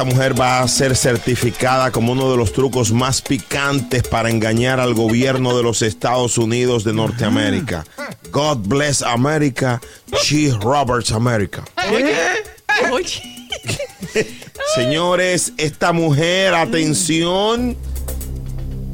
Esta 0.00 0.14
mujer 0.14 0.40
va 0.40 0.62
a 0.62 0.66
ser 0.68 0.96
certificada 0.96 1.90
como 1.90 2.12
uno 2.12 2.30
de 2.30 2.38
los 2.38 2.54
trucos 2.54 2.90
más 2.90 3.20
picantes 3.20 4.02
para 4.02 4.30
engañar 4.30 4.80
al 4.80 4.94
gobierno 4.94 5.54
de 5.54 5.62
los 5.62 5.82
Estados 5.82 6.38
Unidos 6.38 6.84
de 6.84 6.94
Norteamérica. 6.94 7.84
God 8.32 8.66
bless 8.66 9.02
America, 9.02 9.78
She 10.22 10.52
Roberts 10.58 11.12
America. 11.12 11.64
Señores, 14.74 15.52
esta 15.58 15.92
mujer, 15.92 16.54
atención, 16.54 17.76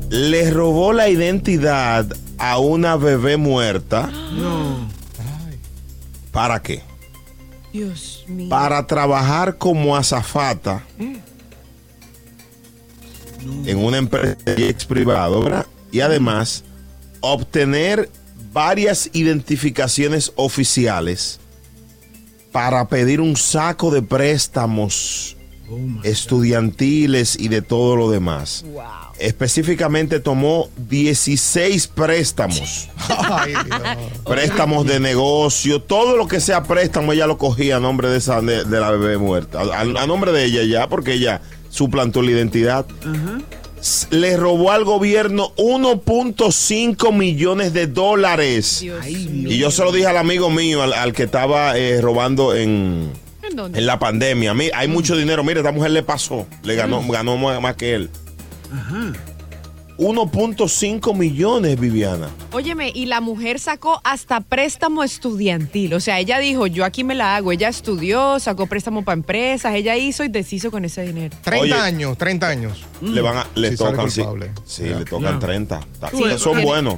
le 0.09 0.51
robó 0.51 0.93
la 0.93 1.09
identidad 1.09 2.05
a 2.37 2.59
una 2.59 2.97
bebé 2.97 3.37
muerta. 3.37 4.11
¿Para 6.33 6.61
qué? 6.61 6.83
Dios 7.77 8.25
mío. 8.27 8.49
Para 8.49 8.87
trabajar 8.87 9.59
como 9.59 9.97
azafata 9.97 10.83
en 13.65 13.79
una 13.79 13.99
empresa 13.99 14.37
de 14.45 14.69
ex 14.71 14.87
privado, 14.87 15.43
¿verdad? 15.43 15.67
Y 15.93 16.01
además 16.01 16.65
obtener 17.21 18.11
varias 18.53 19.11
identificaciones 19.12 20.33
oficiales 20.37 21.39
para 22.50 22.89
pedir 22.89 23.21
un 23.21 23.37
saco 23.37 23.91
de 23.91 24.00
préstamos 24.00 25.36
estudiantiles 26.04 27.37
y 27.38 27.49
de 27.49 27.62
todo 27.62 27.97
lo 27.97 28.10
demás. 28.10 28.65
Específicamente 29.19 30.21
tomó 30.21 30.69
16 30.88 31.87
préstamos. 31.88 32.88
préstamos 34.25 34.87
de 34.87 35.00
negocio, 35.00 35.81
todo 35.82 36.16
lo 36.16 36.28
que 36.28 36.41
sea 36.41 36.62
préstamo, 36.65 37.12
ella 37.12 37.26
lo 37.26 37.38
cogía 37.38 37.76
a 37.76 37.81
nombre 37.81 38.09
de, 38.09 38.19
esa, 38.19 38.41
de, 38.43 38.65
de 38.65 38.81
la 38.81 38.91
bebé 38.91 39.19
muerta. 39.19 39.60
A, 39.62 39.81
a 39.81 40.06
nombre 40.06 40.32
de 40.32 40.44
ella 40.44 40.62
ya, 40.65 40.88
porque 40.88 41.15
ella 41.15 41.41
suplantó 41.71 42.22
la 42.22 42.31
identidad. 42.32 42.87
S- 43.81 44.06
Le 44.10 44.37
robó 44.37 44.71
al 44.72 44.84
gobierno 44.84 45.53
1.5 45.56 47.12
millones 47.12 47.72
de 47.72 47.87
dólares. 47.87 48.82
Y 49.49 49.59
yo 49.59 49.71
se 49.71 49.82
lo 49.84 49.93
dije 49.93 50.06
al 50.06 50.16
amigo 50.16 50.50
mío, 50.50 50.82
al, 50.82 50.93
al 50.93 51.12
que 51.12 51.25
estaba 51.25 51.76
eh, 51.78 52.00
robando 52.00 52.55
en, 52.55 53.10
¿En 53.56 53.62
dónde? 53.62 53.78
en 53.78 53.87
la 53.87 53.99
pandemia. 53.99 54.55
Mi- 54.55 54.71
hay 54.75 54.89
mucho 54.89 55.17
dinero. 55.17 55.43
Mire, 55.43 55.61
esta 55.61 55.72
mujer 55.72 55.91
le 55.91 56.03
pasó. 56.03 56.47
Le 56.62 56.75
ganó, 56.77 57.03
ganó 57.09 57.37
más, 57.37 57.61
más 57.61 57.75
que 57.77 57.94
él. 57.94 58.11
1.5 59.99 61.15
millones, 61.17 61.81
Viviana. 61.81 62.28
Óyeme, 62.53 62.93
y 62.94 63.06
la 63.06 63.22
mujer 63.22 63.59
sacó 63.59 63.99
hasta 64.05 64.41
préstamo 64.43 65.03
estudiantil. 65.03 65.94
O 65.94 66.00
sea, 66.00 66.21
ella 66.21 66.39
dijo, 66.39 66.67
yo 66.67 66.84
aquí 66.84 67.03
me 67.03 67.15
la 67.15 67.34
hago. 67.37 67.50
Ella 67.50 67.69
estudió, 67.69 68.39
sacó 68.39 68.67
préstamo 68.67 69.05
para 69.05 69.15
empresas, 69.15 69.75
ella 69.75 69.97
hizo 69.97 70.23
y 70.23 70.28
deshizo 70.28 70.71
con 70.71 70.84
ese 70.84 71.03
dinero. 71.06 71.34
30 71.43 71.62
Oye. 71.62 71.73
años, 71.73 72.19
30 72.19 72.47
años. 72.47 72.84
Le 73.00 73.23
van 73.23 73.38
a, 73.38 73.47
le 73.55 73.75
tocan, 73.75 74.11
sí, 74.11 74.23
sí, 74.67 74.83
le 74.84 75.05
tocan 75.06 75.38
30. 75.38 75.81
Ta- 75.99 76.11
Sí, 76.11 76.19
son 76.37 76.53
tiene- 76.53 76.65
buenos. 76.65 76.97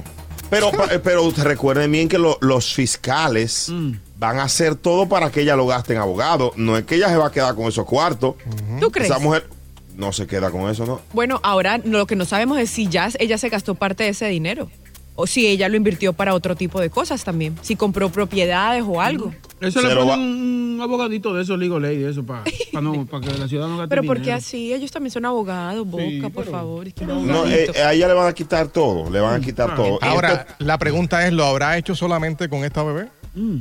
Pero, 0.49 0.71
pa- 0.71 0.87
pero 1.03 1.29
recuerden 1.31 1.91
bien 1.91 2.09
que 2.09 2.17
lo- 2.17 2.37
los 2.41 2.73
fiscales 2.73 3.71
van 4.17 4.39
a 4.39 4.43
hacer 4.43 4.75
todo 4.75 5.07
para 5.07 5.31
que 5.31 5.41
ella 5.41 5.55
lo 5.55 5.65
gaste 5.67 5.93
en 5.93 5.99
abogado. 5.99 6.51
No 6.55 6.77
es 6.77 6.85
que 6.85 6.95
ella 6.95 7.07
se 7.09 7.17
va 7.17 7.27
a 7.27 7.31
quedar 7.31 7.55
con 7.55 7.65
esos 7.67 7.85
cuartos. 7.85 8.35
¿Tú 8.79 8.91
crees? 8.91 9.09
Esa 9.11 9.19
mujer 9.19 9.47
no 9.95 10.11
se 10.13 10.27
queda 10.27 10.49
con 10.51 10.69
eso, 10.69 10.85
¿no? 10.85 11.01
Bueno, 11.13 11.39
ahora 11.43 11.79
lo 11.83 12.05
que 12.07 12.15
no 12.15 12.25
sabemos 12.25 12.57
es 12.59 12.69
si 12.69 12.87
ya 12.87 13.09
ella 13.19 13.37
se 13.37 13.49
gastó 13.49 13.75
parte 13.75 14.03
de 14.05 14.09
ese 14.09 14.27
dinero. 14.27 14.69
O 15.15 15.27
si 15.27 15.47
ella 15.47 15.67
lo 15.67 15.75
invirtió 15.75 16.13
para 16.13 16.33
otro 16.33 16.55
tipo 16.55 16.79
de 16.79 16.89
cosas 16.89 17.25
también. 17.25 17.57
Si 17.61 17.75
compró 17.75 18.09
propiedades 18.09 18.83
o 18.87 19.01
algo. 19.01 19.33
Eso 19.61 19.81
le 19.81 19.93
lo 19.93 20.05
pone 20.05 20.23
un, 20.23 20.79
abogadito 20.81 21.33
de 21.33 21.43
eso, 21.43 21.57
legal 21.57 21.83
aid, 21.83 21.99
de 22.05 22.09
eso, 22.11 22.25
para 22.25 22.43
no, 22.81 23.05
pa 23.05 23.19
que 23.19 23.27
la 23.37 23.47
ciudad 23.47 23.67
no 23.67 23.77
gaste 23.77 23.89
Pero 23.89 24.03
¿por 24.03 24.17
qué 24.17 24.21
dinero. 24.23 24.37
así? 24.37 24.73
Ellos 24.73 24.91
también 24.91 25.11
son 25.11 25.25
abogados, 25.25 25.85
Boca, 25.85 26.03
Sí, 26.03 26.21
por 26.21 26.31
pero- 26.45 26.51
favor. 26.51 26.87
Es 26.87 26.93
que 26.93 27.05
No, 27.05 27.45
eh, 27.45 27.69
a 27.83 27.93
ella 27.93 28.07
le 28.07 28.13
van 28.13 28.27
a 28.27 28.33
quitar 28.33 28.67
todo. 28.69 29.09
Le 29.09 29.19
van 29.19 29.41
a 29.41 29.45
quitar 29.45 29.71
Ah, 29.71 29.75
todo. 29.75 29.99
Ahora, 30.01 30.33
Esto- 30.33 30.53
la 30.59 30.77
pregunta 30.77 31.27
es, 31.27 31.33
¿lo 31.33 31.45
habrá 31.45 31.77
hecho 31.77 31.95
solamente 31.95 32.47
con 32.49 32.63
esta 32.63 32.83
bebé? 32.83 33.07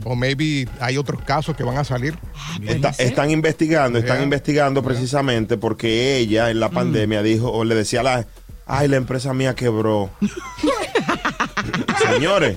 O 0.04 0.16
maybe 0.16 0.66
hay 0.81 0.97
otros 0.97 1.22
casos 1.22 1.54
que 1.56 1.62
van 1.62 1.76
a 1.76 1.84
salir. 1.84 2.16
Está- 2.65 2.91
están 2.98 3.30
investigando, 3.30 3.98
están 3.98 4.22
investigando 4.22 4.82
precisamente 4.82 5.56
porque 5.56 6.16
ella 6.19 6.50
en 6.50 6.59
la 6.60 6.69
pandemia 6.70 7.22
dijo, 7.22 7.50
o 7.53 7.65
le 7.65 7.75
decía 7.75 8.00
a 8.00 8.03
la, 8.03 8.26
ay, 8.66 8.88
la 8.88 8.97
empresa 8.97 9.34
mía 9.34 9.54
quebró. 9.54 10.10
Señores, 12.12 12.56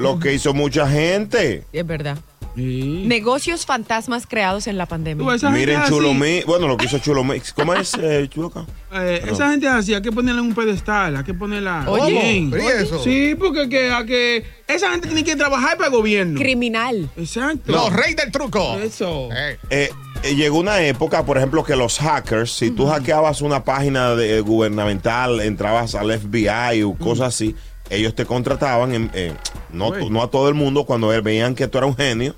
lo 0.00 0.18
que 0.18 0.34
hizo 0.34 0.54
mucha 0.54 0.88
gente. 0.88 1.64
Es 1.72 1.86
verdad. 1.86 2.18
Sí. 2.56 3.04
Negocios 3.06 3.66
fantasmas 3.66 4.26
creados 4.26 4.66
en 4.66 4.78
la 4.78 4.86
pandemia. 4.86 5.24
Miren 5.52 5.76
es 5.76 5.82
así. 5.82 5.90
Chulo 5.92 6.12
Mix, 6.12 6.44
bueno, 6.44 6.66
lo 6.66 6.76
que 6.76 6.86
hizo 6.86 6.98
Chulo 6.98 7.22
Mix. 7.22 7.52
¿Cómo 7.52 7.72
es, 7.72 7.94
eh, 8.02 8.26
Chuloca? 8.28 8.66
Eh, 8.92 9.22
esa 9.30 9.50
gente 9.50 9.66
es 9.66 9.72
así, 9.72 9.94
hay 9.94 10.02
que 10.02 10.10
ponerla 10.10 10.40
en 10.40 10.48
un 10.48 10.54
pedestal, 10.56 11.14
hay 11.14 11.22
que 11.22 11.34
ponerla 11.34 11.84
Oye. 11.88 12.10
bien. 12.10 12.50
¿Pero 12.50 12.64
y 12.64 12.66
eso? 12.82 13.00
Sí, 13.04 13.36
porque 13.38 13.68
que, 13.68 13.92
a 13.92 14.04
que 14.04 14.44
esa 14.66 14.90
gente 14.90 15.06
tiene 15.06 15.22
que 15.22 15.36
trabajar 15.36 15.76
para 15.76 15.88
el 15.88 15.94
gobierno. 15.94 16.40
Criminal. 16.40 17.08
Exacto. 17.16 17.70
Los 17.70 17.92
reyes 17.92 18.16
del 18.16 18.32
truco. 18.32 18.76
Eso. 18.82 19.28
Eh, 19.32 19.56
Eh, 19.70 19.90
eh, 20.24 20.34
llegó 20.34 20.58
una 20.58 20.80
época, 20.82 21.24
por 21.24 21.36
ejemplo, 21.36 21.62
que 21.62 21.76
los 21.76 21.98
hackers, 22.00 22.50
si 22.50 22.72
tú 22.72 22.88
hackeabas 22.88 23.40
una 23.40 23.62
página 23.62 24.16
de, 24.16 24.40
gubernamental, 24.40 25.40
entrabas 25.42 25.94
al 25.94 26.10
FBI 26.10 26.82
o 26.82 26.94
cosas 26.94 27.28
así, 27.28 27.54
ellos 27.88 28.16
te 28.16 28.26
contrataban, 28.26 28.94
en- 28.94 29.10
eh, 29.14 29.32
no, 29.72 29.90
no 30.10 30.22
a 30.22 30.30
todo 30.30 30.48
el 30.48 30.54
mundo, 30.54 30.84
cuando 30.84 31.08
veían 31.22 31.54
que 31.54 31.68
tú 31.68 31.78
eras 31.78 31.90
un 31.90 31.96
genio, 31.96 32.34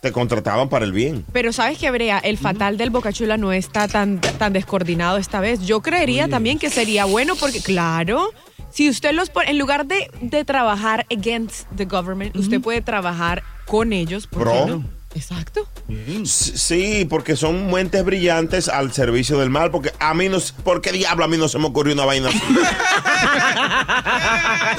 te 0.00 0.10
contrataban 0.10 0.68
para 0.68 0.84
el 0.84 0.92
bien. 0.92 1.24
Pero 1.32 1.52
sabes 1.52 1.78
que, 1.78 1.90
Brea, 1.90 2.18
el 2.18 2.36
fatal 2.36 2.76
del 2.76 2.90
Bocachula 2.90 3.36
no 3.36 3.52
está 3.52 3.86
tan, 3.86 4.20
tan 4.20 4.52
descoordinado 4.52 5.16
esta 5.16 5.40
vez. 5.40 5.60
Yo 5.60 5.80
creería 5.80 6.28
también 6.28 6.58
que 6.58 6.70
sería 6.70 7.04
bueno 7.04 7.36
porque, 7.36 7.60
claro, 7.60 8.30
si 8.70 8.88
usted 8.88 9.12
los 9.12 9.30
pone, 9.30 9.50
en 9.50 9.58
lugar 9.58 9.86
de, 9.86 10.10
de 10.20 10.44
trabajar 10.44 11.06
against 11.10 11.68
the 11.76 11.84
government, 11.84 12.34
usted 12.36 12.60
puede 12.60 12.80
trabajar 12.80 13.44
con 13.66 13.92
ellos. 13.92 14.26
¿por 14.26 14.50
qué 14.50 14.66
no? 14.66 14.84
Exacto. 15.14 15.68
Sí, 16.24 17.06
porque 17.08 17.36
son 17.36 17.70
mentes 17.70 18.04
brillantes 18.04 18.68
al 18.68 18.92
servicio 18.92 19.38
del 19.38 19.50
mal, 19.50 19.70
porque 19.70 19.92
a 19.98 20.14
mí 20.14 20.28
no, 20.28 20.38
¿por 20.64 20.80
qué 20.80 20.92
diablo 20.92 21.24
a 21.24 21.28
mí 21.28 21.36
no 21.36 21.48
se 21.48 21.58
me 21.58 21.66
ocurrió 21.66 21.92
una 21.94 22.04
vaina 22.04 22.28
así? 22.28 22.40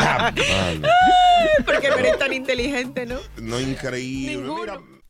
Ah, 0.06 0.33
Porque 1.65 1.89
no 1.89 1.97
eres 1.97 2.18
tan 2.18 2.33
inteligente, 2.33 3.06
¿no? 3.06 3.18
no, 3.38 3.59
increíble. 3.59 4.38
Ninguno. 4.38 4.80
Mira, 4.80 5.02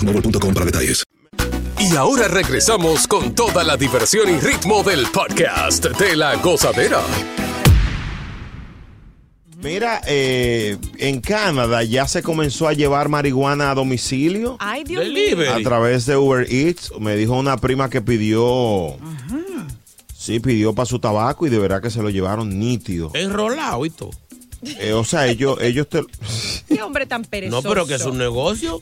boostmobile.com 0.00 0.54
para 0.54 0.66
detalles. 0.66 1.04
Y 1.78 1.96
ahora 1.96 2.28
regresamos 2.28 3.06
con 3.06 3.34
toda 3.34 3.64
la 3.64 3.76
diversión 3.76 4.28
y 4.28 4.38
ritmo 4.38 4.82
del 4.82 5.06
podcast 5.06 5.86
de 5.86 6.16
la 6.16 6.36
gozadera. 6.36 7.00
Mira, 9.62 10.00
eh, 10.06 10.78
en 10.98 11.20
Canadá 11.20 11.82
ya 11.82 12.06
se 12.06 12.22
comenzó 12.22 12.68
a 12.68 12.72
llevar 12.72 13.08
marihuana 13.08 13.70
a 13.70 13.74
domicilio. 13.74 14.56
Ay, 14.58 14.84
Dios. 14.84 15.04
A 15.54 15.60
través 15.62 16.06
de 16.06 16.16
Uber 16.16 16.46
Eats. 16.50 16.92
Me 16.98 17.16
dijo 17.16 17.38
una 17.38 17.56
prima 17.58 17.90
que 17.90 18.00
pidió. 18.00 18.96
Sí, 20.14 20.40
pidió 20.40 20.74
para 20.74 20.86
su 20.86 20.98
tabaco 20.98 21.46
y 21.46 21.50
de 21.50 21.58
verdad 21.58 21.82
que 21.82 21.90
se 21.90 22.02
lo 22.02 22.10
llevaron 22.10 22.58
nítido. 22.58 23.10
Enrolado 23.14 23.84
y 23.86 23.90
todo. 23.90 24.10
Eh, 24.62 24.92
o 24.92 25.04
sea, 25.04 25.26
ellos, 25.26 25.58
ellos 25.60 25.88
te. 25.88 26.04
Qué 26.80 26.86
hombre 26.86 27.06
tan 27.06 27.24
perezoso. 27.24 27.62
No, 27.62 27.68
pero 27.68 27.86
que 27.86 27.94
es 27.94 28.04
un 28.04 28.18
negocio. 28.18 28.80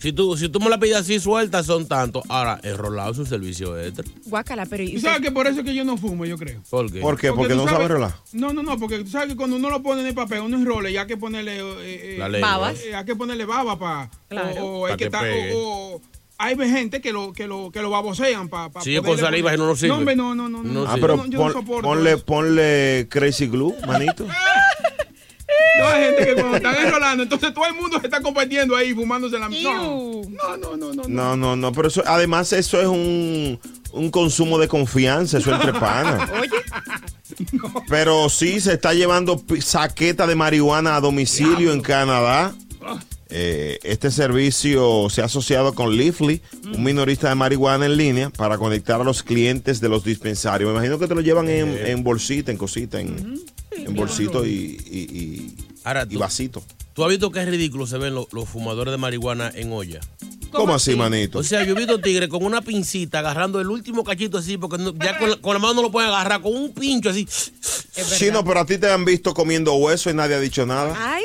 Si 0.00 0.12
tú, 0.12 0.36
si 0.36 0.48
tú 0.48 0.60
me 0.60 0.68
la 0.68 0.78
pides 0.78 0.96
así 0.96 1.18
suelta, 1.18 1.62
son 1.62 1.86
tantos. 1.88 2.22
Ahora, 2.28 2.60
enrolado 2.62 3.12
es 3.12 3.18
un 3.18 3.26
servicio 3.26 3.78
extra. 3.80 4.04
Guácala, 4.26 4.66
pero... 4.66 4.84
Tú 4.90 5.00
sabes 5.00 5.20
que 5.20 5.32
por 5.32 5.46
eso 5.46 5.60
es 5.60 5.64
que 5.66 5.74
yo 5.74 5.84
no 5.84 5.96
fumo, 5.96 6.24
yo 6.26 6.36
creo. 6.36 6.60
¿Por 6.68 6.90
qué? 6.92 7.00
¿Por 7.00 7.18
qué? 7.18 7.32
Porque, 7.32 7.54
tú 7.54 7.56
no 7.60 7.64
sabes- 7.64 7.76
sabe 7.76 7.88
rolar. 7.88 8.14
No, 8.32 8.52
no, 8.52 8.62
no, 8.62 8.78
porque 8.78 8.98
tú 9.04 9.10
sabes 9.10 9.28
que 9.28 9.36
cuando 9.36 9.56
uno 9.56 9.70
lo 9.70 9.82
pone 9.82 10.02
en 10.02 10.08
el 10.08 10.14
papel, 10.14 10.40
uno 10.40 10.56
enrola 10.56 10.90
y 10.90 10.96
hay 10.96 11.06
que 11.06 11.16
ponerle. 11.16 11.58
eh, 11.58 12.16
eh, 12.16 12.16
La. 12.18 12.28
Babas. 12.40 12.78
eh, 12.84 12.94
hay 12.94 13.04
que 13.04 13.16
ponerle 13.16 13.44
baba 13.44 13.78
para. 13.78 14.10
Claro. 14.28 14.64
O, 14.64 14.84
o 14.84 14.88
Pa' 14.88 14.96
que 14.96 15.04
está- 15.06 15.22
o- 15.54 16.00
hay 16.40 16.54
gente 16.56 17.00
que 17.00 17.12
lo, 17.12 17.32
que 17.32 17.48
lo, 17.48 17.70
que 17.72 17.82
lo 17.82 17.90
babosean 17.90 18.48
para. 18.48 18.70
Sí, 18.82 18.96
con 18.98 19.18
saliva 19.18 19.56
no 19.56 19.66
nos 19.66 19.78
sirve. 19.80 19.88
No, 19.88 19.98
hombre, 19.98 20.14
no, 20.14 20.34
no, 20.34 20.48
no. 20.48 20.62
No 20.62 20.72
no. 20.84 20.86
Ah, 20.88 20.94
sí. 20.94 21.00
pero 21.00 21.16
Yo 21.16 21.38
no- 21.38 21.52
yo 21.52 21.62
pon- 21.64 21.82
ponle, 21.82 22.16
ponle 22.18 23.06
Crazy 23.10 23.46
Glue, 23.48 23.74
manito. 23.86 24.24
No, 25.78 25.86
hay 25.88 26.04
gente 26.04 26.26
que 26.26 26.34
cuando 26.34 26.56
están 26.56 26.76
enrolando, 26.86 27.22
entonces 27.22 27.54
todo 27.54 27.66
el 27.66 27.74
mundo 27.74 27.98
se 28.00 28.06
está 28.06 28.20
compartiendo 28.20 28.74
ahí, 28.76 28.92
fumándose 28.94 29.38
la. 29.38 29.48
No, 29.48 30.22
no, 30.56 30.76
no, 30.76 30.76
no. 30.76 30.92
no, 30.94 31.08
No, 31.08 31.36
no, 31.36 31.56
no, 31.56 31.72
pero 31.72 31.88
eso, 31.88 32.02
además 32.06 32.52
eso 32.52 32.80
es 32.80 32.86
un, 32.86 33.58
un 33.92 34.10
consumo 34.10 34.58
de 34.58 34.68
confianza, 34.68 35.38
eso 35.38 35.54
entre 35.54 35.72
panas. 35.72 36.28
Oye, 36.40 36.50
Pero 37.88 38.28
sí 38.28 38.60
se 38.60 38.74
está 38.74 38.94
llevando 38.94 39.42
saqueta 39.60 40.26
de 40.26 40.34
marihuana 40.34 40.96
a 40.96 41.00
domicilio 41.00 41.72
en 41.72 41.80
Canadá. 41.80 42.54
Eh, 43.30 43.78
este 43.82 44.10
servicio 44.10 45.08
se 45.10 45.20
ha 45.20 45.26
asociado 45.26 45.74
con 45.74 45.94
Leafly, 45.94 46.40
un 46.74 46.82
minorista 46.82 47.28
de 47.28 47.34
marihuana 47.34 47.84
en 47.84 47.98
línea, 47.98 48.30
para 48.30 48.56
conectar 48.56 49.02
a 49.02 49.04
los 49.04 49.22
clientes 49.22 49.80
de 49.80 49.88
los 49.90 50.02
dispensarios. 50.02 50.70
Me 50.70 50.76
imagino 50.76 50.98
que 50.98 51.06
te 51.06 51.14
lo 51.14 51.20
llevan 51.20 51.48
en, 51.50 51.76
en 51.86 52.02
bolsita, 52.02 52.50
en 52.50 52.56
cosita, 52.56 52.98
en, 53.00 53.38
en 53.72 53.94
bolsito 53.94 54.46
y, 54.46 54.50
y, 54.90 54.98
y- 54.98 55.56
Ahora, 55.84 56.04
y 56.08 56.14
tú, 56.14 56.18
vasito. 56.18 56.62
tú 56.92 57.04
has 57.04 57.10
visto 57.10 57.30
qué 57.30 57.44
ridículo 57.44 57.86
se 57.86 57.98
ven 57.98 58.14
los, 58.14 58.32
los 58.32 58.48
fumadores 58.48 58.92
de 58.92 58.98
marihuana 58.98 59.50
en 59.54 59.72
olla. 59.72 60.00
¿Cómo, 60.50 60.74
así, 60.74 60.94
manito? 60.96 61.40
O 61.40 61.42
sea, 61.42 61.62
yo 61.64 61.72
he 61.74 61.76
visto 61.78 62.00
tigres 62.00 62.28
con 62.30 62.42
una 62.42 62.62
pincita 62.62 63.18
agarrando 63.18 63.60
el 63.60 63.68
último 63.68 64.02
cachito 64.02 64.38
así, 64.38 64.56
porque 64.56 64.78
no- 64.78 64.94
ya 64.94 65.18
con 65.18 65.28
la, 65.30 65.36
con 65.36 65.52
la 65.52 65.58
mano 65.58 65.74
no 65.74 65.82
lo 65.82 65.90
pueden 65.90 66.08
agarrar, 66.10 66.40
con 66.40 66.54
un 66.56 66.72
pincho 66.72 67.10
así. 67.10 67.26
Sí, 67.30 68.30
no, 68.32 68.42
pero 68.44 68.60
a 68.60 68.64
ti 68.66 68.78
te 68.78 68.90
han 68.90 69.04
visto 69.04 69.34
comiendo 69.34 69.74
hueso 69.74 70.08
y 70.08 70.14
nadie 70.14 70.36
ha 70.36 70.40
dicho 70.40 70.64
nada. 70.64 70.94
ay, 70.98 71.22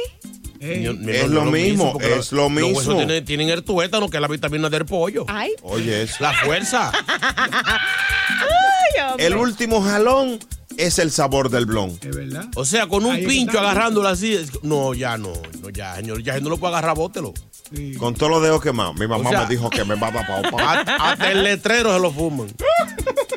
Es 0.59 1.29
lo 1.29 1.45
mismo, 1.45 1.97
es 2.01 2.31
lo 2.33 2.43
Los 2.43 2.51
mismo. 2.51 2.77
huesos 2.77 2.95
tienen, 2.97 3.23
tienen 3.23 3.49
el 3.49 3.63
tuétano, 3.63 4.09
que 4.09 4.17
es 4.17 4.21
la 4.21 4.27
vitamina 4.27 4.69
del 4.69 4.85
pollo. 4.85 5.23
ay. 5.29 5.51
Oye, 5.61 6.03
eso. 6.03 6.15
La 6.19 6.33
fuerza. 6.33 6.91
Ay, 8.27 9.09
hombre. 9.09 9.25
El 9.25 9.35
último 9.35 9.81
jalón 9.81 10.39
es 10.77 10.99
el 10.99 11.11
sabor 11.11 11.49
del 11.49 11.65
blon. 11.65 11.97
Es 12.01 12.15
verdad. 12.15 12.45
O 12.55 12.65
sea, 12.65 12.87
con 12.87 13.05
un 13.05 13.13
Ahí 13.15 13.25
pincho 13.25 13.57
está. 13.57 13.61
agarrándolo 13.71 14.07
así. 14.07 14.33
es- 14.33 14.63
No, 14.63 14.93
ya 14.93 15.17
no, 15.17 15.33
no, 15.61 15.69
ya, 15.69 15.95
señor. 15.95 16.21
Ya 16.23 16.39
no 16.39 16.49
lo 16.49 16.57
puede 16.57 16.73
agarrar, 16.75 16.95
bótelo. 16.95 17.33
Sí. 17.73 17.93
Con 17.95 18.13
todos 18.13 18.31
los 18.31 18.43
dedos 18.43 18.61
quemados. 18.61 18.95
Mi 18.99 19.07
mamá 19.07 19.29
O 19.29 19.31
sea- 19.31 19.43
me 19.43 19.47
dijo 19.49 19.69
que 19.69 19.83
me 19.83 19.95
va 19.95 20.07
a 20.09 20.13
tapar. 20.13 20.45
Hasta 20.79 20.95
hasta 21.11 21.31
el 21.31 21.43
letrero 21.43 21.93
se 21.93 21.99
lo 21.99 22.11
fuman. 22.11 22.47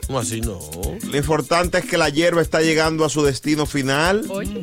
No, 0.09 0.19
así 0.19 0.41
no. 0.41 0.59
Lo 1.11 1.17
importante 1.17 1.79
es 1.79 1.85
que 1.85 1.97
la 1.97 2.09
hierba 2.11 2.43
está 2.43 2.61
llegando 2.61 3.05
a 3.05 3.09
su 3.09 3.23
destino 3.23 3.67
final. 3.67 4.25
Oye. 4.29 4.61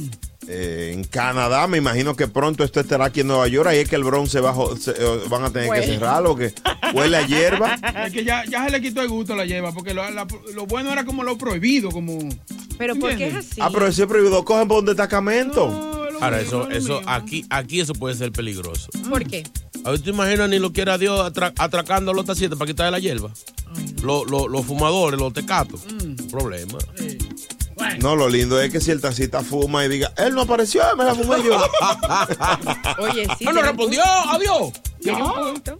eh, 0.50 0.92
en 0.94 1.06
Canadá, 1.06 1.68
me 1.68 1.78
imagino 1.78 2.18
que 2.18 2.28
pronto 2.28 2.66
esto 2.66 2.82
estará 2.82 3.06
aquí 3.06 3.22
en 3.22 3.28
Nueva 3.28 3.48
York. 3.48 3.66
Ahí 3.70 3.80
es 3.80 3.88
que 3.90 3.96
el 3.96 4.04
Bronx 4.04 4.30
se 4.30 4.42
va 4.42 4.50
a 4.50 4.54
jo- 4.54 4.76
se- 4.76 4.92
eh, 4.92 5.22
van 5.30 5.46
a 5.46 5.50
tener 5.52 5.64
que 5.70 5.80
Huele. 5.80 5.88
cerrarlo, 5.88 6.36
que 6.36 6.54
huele 6.94 7.16
a 7.18 7.26
hierba. 7.26 7.76
Es 8.06 8.12
que 8.12 8.26
ya, 8.26 8.44
ya 8.46 8.66
se 8.66 8.72
le 8.72 8.82
quitó 8.82 9.02
el 9.02 9.08
gusto 9.08 9.32
a 9.34 9.36
la 9.38 9.46
lleva, 9.46 9.72
porque 9.72 9.94
lo, 9.94 10.08
la- 10.12 10.28
lo 10.54 10.66
bueno 10.66 10.92
era 10.92 11.06
como 11.06 11.24
lo 11.24 11.38
prohibido, 11.38 11.92
como. 11.92 12.20
Pero 12.78 12.96
¿por 12.96 13.16
qué 13.16 13.28
es 13.28 13.36
así? 13.36 13.62
Ah, 13.62 13.70
pero 13.72 13.88
ese 13.88 14.08
prohibido 14.08 14.44
cogen 14.44 14.68
por 14.68 14.80
un 14.80 14.86
destacamento. 14.86 15.68
No, 15.70 16.20
Ahora, 16.26 16.38
mío, 16.38 16.46
eso, 16.48 16.68
no, 16.70 16.72
eso, 16.76 17.00
mío. 17.00 17.10
aquí, 17.10 17.46
aquí 17.50 17.80
eso 17.82 17.94
puede 17.94 18.16
ser 18.16 18.32
peligroso. 18.32 18.88
¿Por 19.10 19.26
qué? 19.26 19.44
A 19.86 19.92
ver, 19.92 20.02
¿te 20.02 20.12
imaginas 20.12 20.50
ni 20.50 20.60
lo 20.60 20.72
quiera 20.72 20.98
Dios 20.98 21.20
atra- 21.20 21.54
atracando 21.58 22.12
a 22.12 22.14
los 22.14 22.26
tacitas 22.26 22.58
para 22.58 22.70
quitarle 22.72 22.92
la 22.92 23.00
hierba? 23.00 23.32
Lo- 24.04 24.24
lo- 24.26 24.48
los 24.48 24.66
fumadores, 24.66 25.20
los 25.20 25.34
tecatos. 25.34 25.82
Problema. 26.32 26.78
No, 28.00 28.16
lo 28.16 28.30
lindo 28.30 28.62
es 28.62 28.72
que 28.72 28.80
si 28.80 28.92
el 28.92 29.02
tacita 29.02 29.42
fuma 29.44 29.84
y 29.84 29.90
diga, 29.90 30.14
él 30.18 30.34
no 30.36 30.42
apareció, 30.42 30.84
me 30.96 31.04
la 31.04 31.16
fumé 31.16 31.44
yo. 31.44 31.58
Oye, 33.00 33.26
sí. 33.38 33.46
¡Ah, 33.48 33.52
no 33.52 33.54
tiene 33.54 33.60
un 33.60 33.66
respondió! 33.66 34.04
¡Adiós! 34.30 34.72
Tiene 35.02 35.22
un 35.24 35.32
punto. 35.34 35.80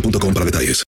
boostmobile.com 0.00 0.34
para 0.34 0.44
detalles. 0.44 0.87